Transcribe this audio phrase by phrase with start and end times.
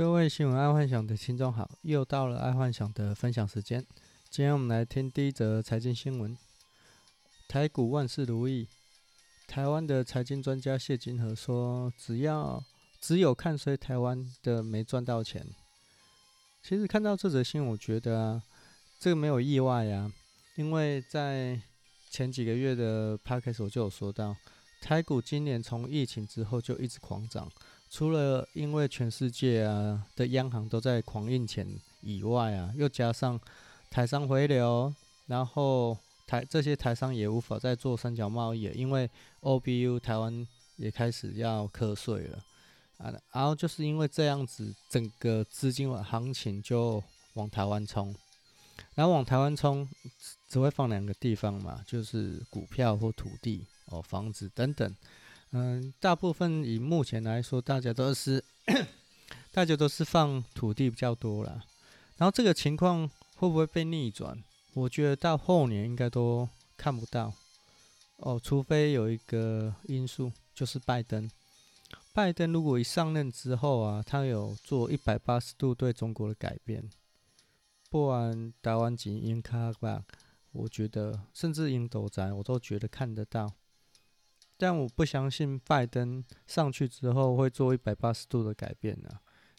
[0.00, 3.86] 各位新闻爱幻想的听众好，又到了爱幻想的分享时间。
[4.30, 6.34] 今天我们来听第一则财经新闻：
[7.46, 8.66] 台股万事如意。
[9.46, 12.64] 台湾的财经专家谢金河说：“只要
[12.98, 15.46] 只有看衰台湾的没赚到钱。”
[16.64, 18.42] 其实看到这则新闻，我觉得啊，
[18.98, 20.10] 这个没有意外呀，
[20.56, 21.60] 因为在
[22.08, 24.34] 前几个月的 podcast 我就有说到，
[24.80, 27.52] 台股今年从疫情之后就一直狂涨。
[27.90, 31.66] 除了因为全世界啊的央行都在狂印钱
[32.02, 33.38] 以外啊，又加上
[33.90, 34.94] 台商回流，
[35.26, 42.38] 然后台这些台商也无法再做三角贸易，因为 OBU 台湾也开始要课税了
[42.98, 47.02] 啊，然后就是因为这样子，整个资金行情就
[47.34, 48.14] 往台湾冲，
[48.94, 49.88] 然后往台湾冲
[50.48, 54.94] 只会放两个地方嘛，就是股票或土地哦，房子等等。
[55.52, 58.44] 嗯，大部分以目前来说，大家都是
[59.50, 61.64] 大家都是放土地比较多啦。
[62.18, 64.40] 然后这个情况会不会被逆转？
[64.74, 67.32] 我觉得到后年应该都看不到
[68.18, 71.28] 哦，除非有一个因素，就是拜登。
[72.12, 76.88] 拜登如果一上任之后啊，他有做一百八十度对中国的改变，
[77.88, 80.04] 不然台湾几英卡吧，
[80.52, 83.52] 我觉得甚至印度仔我都觉得看得到。
[84.60, 89.08] 但我不相信拜登上去之后会做一百八十度的改变呢，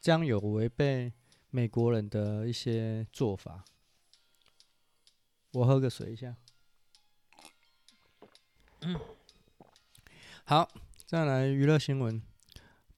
[0.00, 1.12] 这样有违背
[1.50, 3.64] 美国人的一些做法。
[5.50, 6.36] 我喝个水一下。
[8.82, 9.00] 嗯，
[10.44, 10.70] 好，
[11.04, 12.22] 再来娱乐新闻。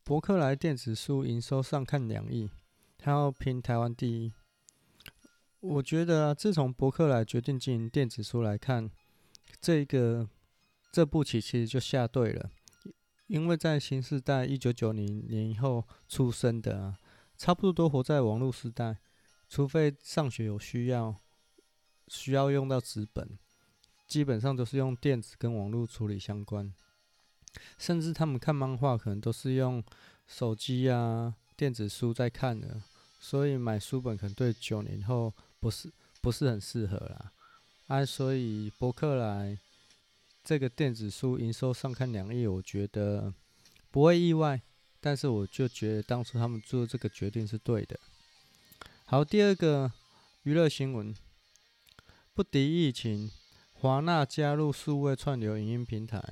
[0.04, 2.50] 伯克莱电子书营收上看两亿，
[2.98, 4.30] 他要拼台湾第一。
[5.60, 8.90] 我觉得啊，自从伯克莱决定经营电子书来看，
[9.62, 10.28] 这个。
[10.96, 12.50] 这步棋其实就下对了，
[13.26, 16.98] 因为在新世代一九九零年以后出生的啊，
[17.36, 18.96] 差不多都活在网络时代，
[19.46, 21.14] 除非上学有需要，
[22.08, 23.38] 需要用到纸本，
[24.06, 26.72] 基本上都是用电子跟网络处理相关，
[27.76, 29.84] 甚至他们看漫画可能都是用
[30.26, 32.80] 手机啊、电子书在看的，
[33.20, 35.92] 所以买书本可能对九零后不是
[36.22, 37.32] 不是很适合啦，
[37.88, 39.58] 啊，所以博客来。
[40.46, 43.34] 这个电子书营收上看两亿，我觉得
[43.90, 44.62] 不会意外，
[45.00, 47.98] 但是我就觉得当初他们做这个决定是对的。
[49.06, 49.90] 好，第二个
[50.44, 51.12] 娱乐新闻，
[52.32, 53.28] 不敌疫情，
[53.72, 56.22] 华纳加入数位串流影音平台。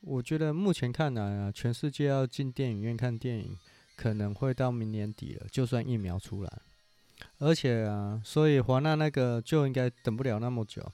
[0.00, 3.58] 我觉得目前看来啊，全世界要进电影院看电影，
[3.94, 6.62] 可能会到明年底了，就算疫苗出来，
[7.36, 10.90] 而且啊，所以华纳那个就应该等不了那么久。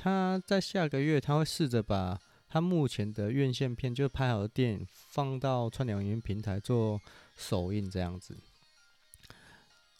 [0.00, 2.16] 他在下个月，他会试着把
[2.48, 7.00] 他目前的院线片，就是拍好的电影，放到串流影音平台做
[7.36, 8.38] 首映，这样子。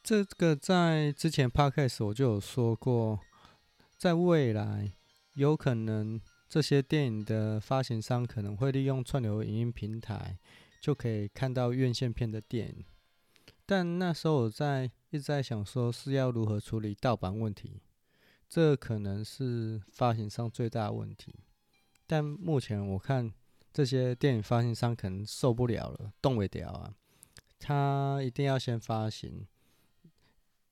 [0.01, 3.19] 这个在之前 Podcast 我就有说过，
[3.97, 4.93] 在未来
[5.35, 10.39] 有可能这些电影的发行商可能会利用串流影音平台，
[10.81, 12.85] 就可以看到院线片的电影。
[13.67, 17.83] 但那时候我在一直在想，说是要如何处理盗版问题。
[18.49, 21.35] 这可能是发行商最大的问题，
[22.07, 23.31] 但目前我看
[23.75, 26.95] 这些电影发行商可能受不了了，动不了啊！
[27.59, 29.47] 他一定要先发行，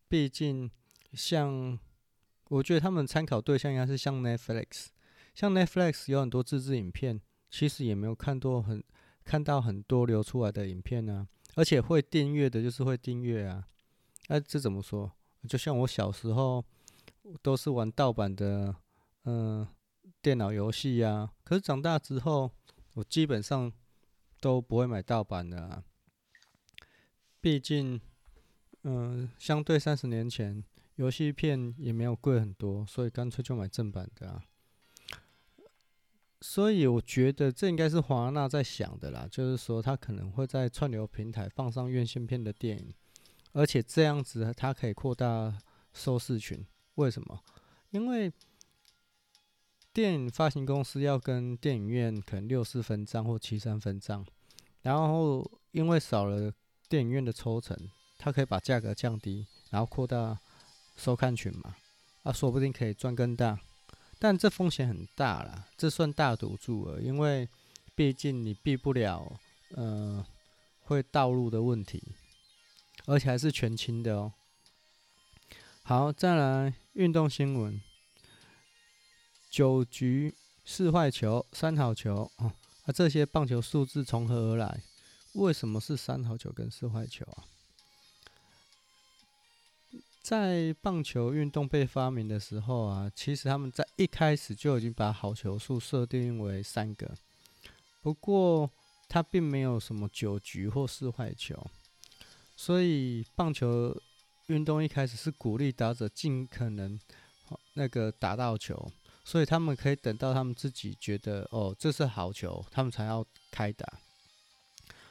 [0.09, 0.71] 毕竟
[1.13, 1.79] 像
[2.49, 4.87] 我觉得他们参考对象应该是像 Netflix，
[5.35, 7.21] 像 Netflix 有很多自制影片，
[7.51, 8.83] 其实也没有看多很
[9.23, 13.69] 看到很多流出来的影片呢、啊，而且会订阅的就是会订阅啊，
[14.29, 15.13] 那、啊、这怎么说？
[15.47, 16.65] 就像我小时候。
[17.43, 18.75] 都是玩盗版的，
[19.25, 19.67] 嗯、
[20.23, 21.31] 电脑游戏呀。
[21.45, 22.51] 可是长大之后，
[22.95, 23.73] 我基本上
[24.41, 25.85] 都不会买盗版的啊。
[27.41, 28.01] 毕竟，
[28.83, 30.63] 嗯、相对三十年前，
[30.97, 34.45] 游戏片也没有贵很多，所以干脆就买正版的啊。
[36.41, 42.95] 所以我觉得这应该是华纳在想的啦，就是说他可能会在串流平台放上院线片的电影，
[43.53, 45.59] 而且这样子它可以扩大
[45.93, 46.65] 收视群。
[46.97, 47.41] 为什么？
[47.91, 48.31] 因为
[49.93, 54.27] 电影发行公司要跟电影院可能六四分账或七三分账，
[54.83, 56.53] 然后因为少了
[56.89, 57.75] 电影院的抽成，
[58.19, 60.39] 他可以把价格降低，然后扩大
[60.97, 61.77] 收看群嘛，
[62.25, 63.59] 啊，说不定可以赚更大，
[64.19, 67.49] 但这风险很大啦，这算大赌注了，因为
[67.95, 69.39] 毕竟你避不了，
[69.71, 70.25] 呃，
[70.81, 72.03] 会盗录的问题，
[73.07, 74.33] 而且还是全清的哦。
[75.83, 77.79] 好，再来运动新闻。
[79.51, 80.35] 九局
[80.65, 82.51] 四坏球，三好球哦，
[82.85, 84.83] 啊，这些棒球数字从何而来？
[85.35, 87.45] 为什么是三好球跟四坏球啊？
[90.23, 97.15] 在棒球运动被发明的时候啊，其实他们在一开始就已经把好球数设定为三个。
[98.01, 98.71] 不过，
[99.07, 101.71] 它并没有什么九局或四坏球，
[102.57, 103.95] 所以棒球
[104.47, 106.99] 运动一开始是鼓励打者尽可能
[107.75, 108.91] 那个打到球，
[109.25, 113.87] 所以他们可以等到他们自己觉得哦，这是好球，他们才要开打。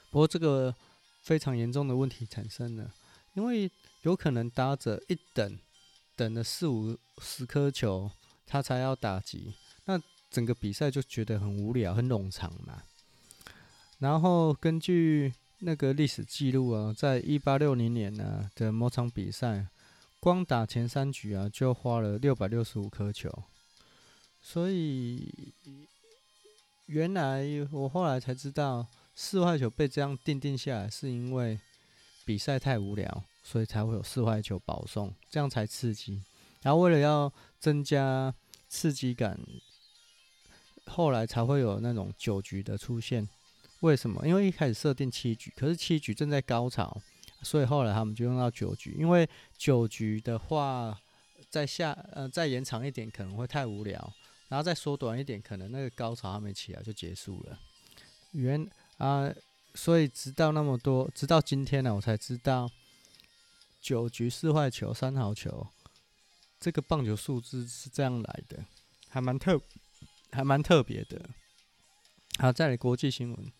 [0.09, 0.75] 不过，这个
[1.21, 2.93] 非常严重的问题产生了，
[3.33, 3.71] 因为。
[4.01, 5.57] 有可能打者一等，
[6.15, 8.11] 等了四五十颗球，
[8.45, 9.55] 他才要打击，
[9.85, 9.99] 那
[10.29, 12.83] 整个比赛就觉得很无聊、很冗长嘛。
[13.97, 19.67] 然后根据那个历史记录啊，在一八六零年呢、的某场比赛，
[20.19, 23.31] 光打前三局啊，就花了六百六十五颗球。
[24.41, 25.53] 所以
[26.85, 31.59] 原来我后来才知道，四坏球被这样定定下来，是因为
[32.25, 33.23] 比赛太无聊。
[33.47, 36.19] 所以才会有四坏球保送，这样才刺激。
[36.63, 38.33] 然后为了要增加
[38.67, 39.39] 刺激感，
[40.87, 43.29] 后来才会有那种九局的出现。
[43.85, 44.27] 为什么？
[44.27, 46.99] 因为一开始设定七局，可是七局正在高潮，
[47.43, 48.95] 所以后来他们就用到九局。
[48.97, 50.99] 因为九局的话，
[51.51, 54.13] 再下呃再延长一点可能会太无聊，
[54.47, 57.59] 然后再缩短一点，可能那个高潮还没起来就结束了。
[58.31, 58.67] 原
[58.97, 59.31] 啊，
[59.75, 62.69] 所以直到那么多，直到今天呢，我才知道。
[63.81, 65.67] 九局四坏球三好球，
[66.59, 68.65] 这个棒球数字是这样来的，
[69.09, 69.61] 还蛮特，
[70.31, 71.29] 还蛮特别的。
[72.39, 73.53] 好，再来国际新闻，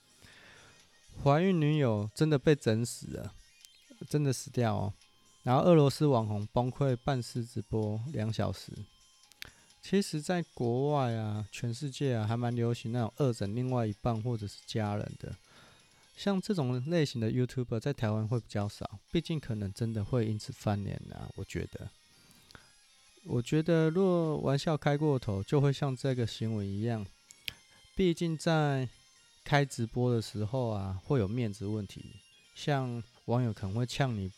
[1.23, 3.33] 怀孕女友真的被整死了，
[4.09, 4.93] 真的死掉哦。
[5.43, 8.71] 然后俄罗斯网红崩溃办事直播两小时。
[9.81, 15.35] 其实，在国外啊，全世界啊，还蛮流行那种恶整另外一半或者是家人的。
[16.15, 21.29] 像这种类型的 YouTuber 在台湾会比较少，毕竟可能真的会因此翻脸啊。
[21.35, 21.89] 我觉得，
[23.25, 27.05] 我觉得若玩笑开过头，就会像这个新闻一样。
[27.95, 28.89] 毕竟在
[29.45, 32.03] 开直播的时候啊，会有面子问题，
[32.55, 34.31] 像网友可能会呛你，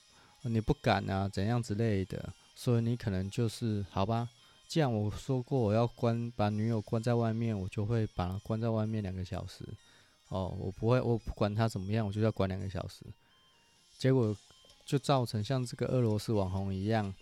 [0.44, 2.34] 你不敢啊，怎样之类的。
[2.54, 4.28] 所以你可能就是好吧，
[4.68, 9.64] 既然我说过我要关把女友关在外面，我就会把她关在外面两个小时。
[10.28, 13.06] 哦，我不会，我不管她怎么样，我就要管两个小时。
[13.98, 14.36] 结果
[14.86, 17.14] 就造成像这个俄罗斯网红一样，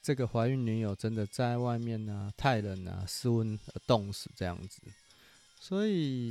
[0.00, 4.80] 这个怀孕女友真的在外面呢、太冷啊，室温冻死这样子。
[5.60, 6.30] 所以，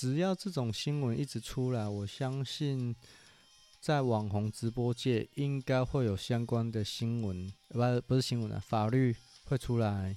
[0.00, 2.96] 只要这种新闻一直出来，我相信
[3.82, 9.14] 在网红直播界应该会有相关的新闻，不，不是新闻啊，法律
[9.44, 10.16] 会出来。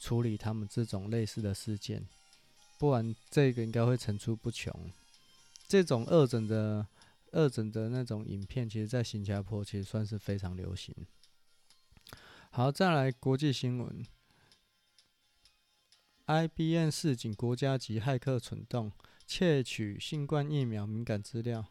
[0.00, 2.04] 处理他们这种类似的事件，
[2.80, 4.90] 不然这个应该会层出不穷。
[5.68, 6.84] 这种恶整的、
[7.30, 10.92] 恶整的那种影片，其实在新加坡其实算是非常流行。
[12.50, 14.04] 好，再来国际新闻
[16.26, 18.90] ：IBM 示警国家级骇客蠢动，
[19.34, 21.66] 窃取新冠疫苗敏感资料。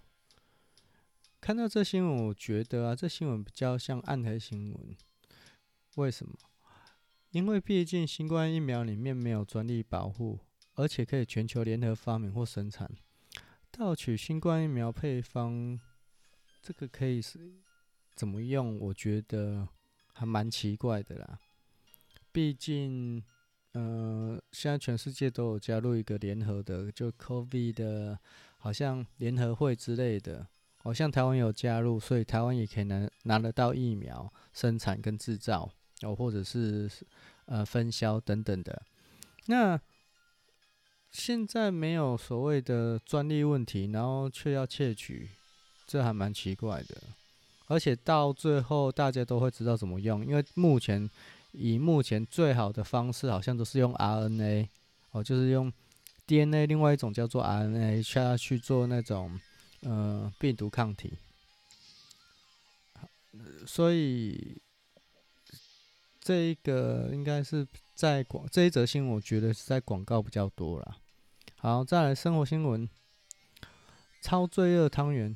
[1.39, 4.97] 看到这新闻，我觉得啊，这新闻比较像暗黑新闻。
[5.97, 6.33] 为什么？
[7.29, 10.39] 因为毕竟新冠疫苗里面没有专利保护，
[10.73, 12.89] 而且可以全球联合发明或生产。
[13.69, 15.79] 盗取新冠疫苗配方，
[16.63, 17.61] 这个可以是
[18.15, 18.79] 怎么用？
[18.79, 19.69] 我觉得
[20.13, 21.39] 还蛮奇怪的啦。
[22.31, 23.23] 毕竟，
[23.73, 28.19] 呃，现在全世界都有加入一个联合的，就 COVID 的，
[28.57, 30.47] 好像联合会之类的。
[30.77, 35.71] 好像台湾有加入，所以台湾也可以拿拿得到疫苗生产跟制造。
[36.03, 36.89] 哦，或者是
[37.45, 38.81] 呃分销等等的，
[39.45, 39.79] 那
[41.11, 45.29] 现在没有所谓的专利问题，然后却要窃取，
[45.85, 46.97] 这还蛮奇怪的。
[47.67, 51.07] 而且到最后大家都会知道怎么用，因为目前
[51.51, 54.67] 以目前最好的方式，好像都是用 RNA
[55.11, 55.71] 哦，就是用
[56.25, 59.39] DNA，另外一种叫做 RNA 下去做那种
[59.81, 61.13] 呃病毒抗体，
[63.65, 64.61] 所以。
[66.23, 70.97] 这一个应该是在广这一则新闻，我觉得是在广告比较多啦。
[71.57, 72.87] 好，再来生活新闻：
[74.21, 75.35] 超罪恶汤圆，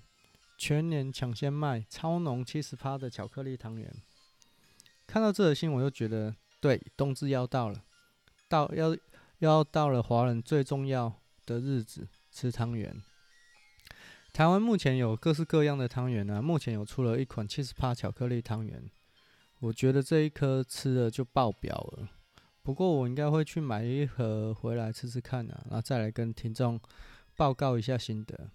[0.59, 3.91] 全年抢先卖，超浓七十趴的巧克力汤圆。
[5.07, 7.83] 看到这则新闻，我就觉得，对，冬至要到了，
[8.49, 8.95] 到要
[9.39, 13.01] 要到了华人最重要的日子，吃汤圆。
[14.33, 18.83] 台湾目前有各式各样的汤圆呢，目前有出了一款七十趴巧克力汤圆。
[19.59, 22.09] 我觉得这一颗吃了就爆表了，
[22.61, 26.79] 不过我应该会去买一盒回来吃吃看啊，然后再来跟听众
[27.37, 28.49] 报告一下心得，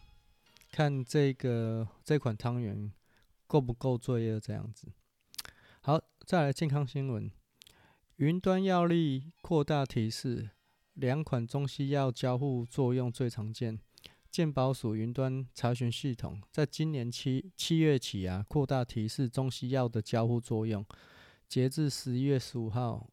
[0.71, 2.92] 看这个这款汤圆
[3.47, 4.88] 够不够罪恶这样子。
[5.80, 5.99] 好，
[6.31, 7.29] 再来健康新闻，
[8.15, 10.51] 云端药力扩大提示，
[10.95, 13.81] 两款中西药交互作用最常见。
[14.31, 20.87] 健保署云端查询系统在今年七七月起啊，扩大提示中西药的交互作用。
[21.49, 23.11] 截至十一月十五号，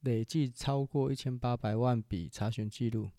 [0.00, 3.10] 累计超过一千八百万笔查询记录，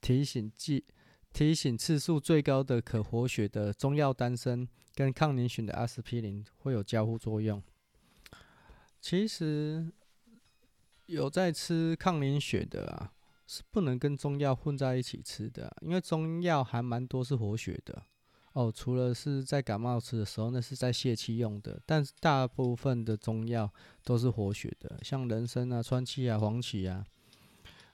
[0.00, 0.84] 提醒记
[1.32, 7.60] 提醒次数最高的可活血的中药丹参跟抗凝血的阿司匹林会有交互作用。
[9.02, 9.92] 其实
[11.04, 13.12] 有在吃抗凝血的啊。
[13.44, 18.02] 是不能跟中药混在一起吃的，因为中药还蛮多是活血的
[18.54, 18.72] 哦。
[18.74, 23.70] 除了是在感冒吃的时候，那是在泄气用的，但是大部分的中药
[24.04, 27.04] 都是活血的，像人参啊、川七啊、黄芪啊，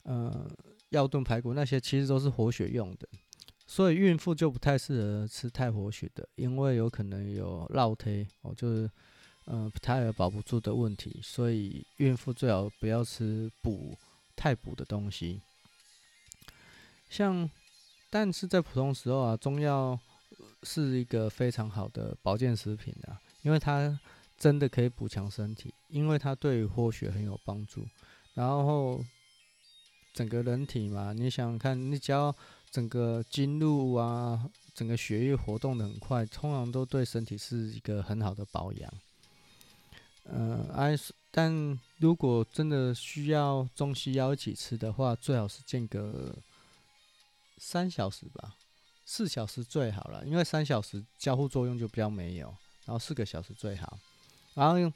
[0.03, 0.49] 呃，
[0.91, 3.09] 药炖排骨那些其实都是活血用的。
[3.67, 8.89] 所以孕妇就不太适合吃太活血的，因为有可能有落胎哦，就是
[9.49, 11.19] 呃胎儿保不住的问题。
[11.23, 13.97] 所以孕妇最好不要吃补
[14.37, 15.41] 太补的东西。
[17.11, 17.51] 像，
[18.11, 19.99] 但是在普通时候啊，中药
[20.63, 23.99] 是一个非常好的保健食品啊，因为它
[24.37, 27.87] 真的可以补强身体，因为它对于活血很有帮助。
[28.35, 29.03] 然后
[30.13, 32.35] 整个人体嘛，你想想看，你只要
[32.71, 38.93] 整个经络啊，整个血液活动的很快，通常都对身体是一个很好的保养。
[40.31, 40.99] 嗯、呃，哎，
[41.31, 46.35] 但如果真的需要中西药一起吃的话，最好是间隔。
[47.61, 48.55] 三小时吧，
[49.05, 52.47] 四小时最好了，因为三小时交互作用就比较没有，
[52.85, 53.99] 然后四个小时最好。
[54.55, 54.93] 然后用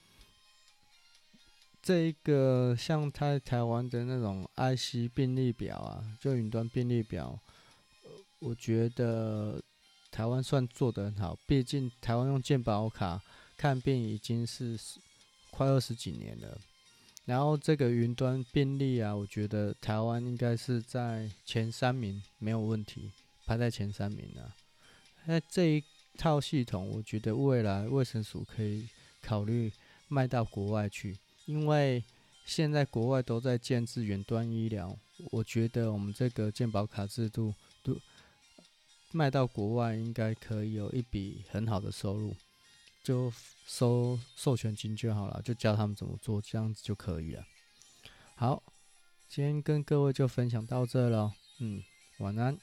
[1.82, 7.36] 这一个像台台湾的那种 IC 病历表啊，就云端病历表，
[8.38, 9.60] 我觉得
[10.12, 13.20] 台湾算做得很好，毕竟台湾用健保卡
[13.56, 14.78] 看病已经是
[15.52, 16.58] 快二十几年了。
[17.26, 23.12] 然后这个云端病历啊，我觉得台湾应该是在前三名，没有问题，
[23.46, 24.56] 排在前三名啊。
[25.26, 25.84] 那这一
[26.18, 28.88] 套系统，我觉得未来卫生署可以
[29.20, 29.70] 考虑
[30.08, 31.16] 卖到国外去，
[31.46, 32.02] 因为
[32.44, 34.98] 现在国外都在建置远端医疗，
[35.30, 37.54] 我觉得我们这个健保卡制度
[37.84, 37.96] 都
[39.12, 42.34] 卖到国外，应该可以有一笔很好的收入。
[43.02, 43.32] 就
[43.66, 47.44] 收授权金就好了，就教他们怎么做，这样子就可以了。
[48.34, 48.62] 好，
[49.28, 51.82] 今天跟各位就分享到这了，嗯，
[52.18, 52.58] 晚安。